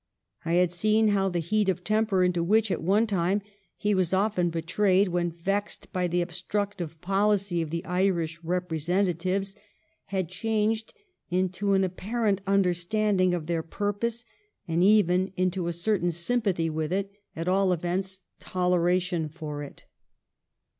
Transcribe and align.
I 0.43 0.53
had 0.53 0.71
seen 0.71 1.09
how 1.09 1.29
the 1.29 1.37
heat 1.37 1.69
of 1.69 1.83
temper 1.83 2.23
into 2.23 2.43
which 2.43 2.71
at 2.71 2.81
one 2.81 3.05
time 3.05 3.43
he 3.77 3.93
was 3.93 4.15
often 4.15 4.49
betrayed 4.49 5.09
when 5.09 5.29
vexed 5.31 5.93
by 5.93 6.07
the 6.07 6.21
obstructive 6.23 6.99
policy 7.01 7.61
of 7.61 7.69
the 7.69 7.85
Irish 7.85 8.39
representatives 8.41 9.55
had 10.05 10.27
changed 10.27 10.95
into 11.29 11.73
an 11.73 11.83
apparent 11.83 12.41
understanding 12.47 13.35
of 13.35 13.45
their 13.45 13.61
purpose 13.61 14.25
and 14.67 14.81
even 14.83 15.33
into 15.37 15.67
a 15.67 15.71
certain 15.71 16.11
sympathy 16.11 16.67
with 16.67 16.91
it, 16.91 17.11
at 17.35 17.47
all 17.47 17.71
events, 17.71 18.21
toleration 18.39 19.29
for 19.29 19.61
it. 19.61 19.85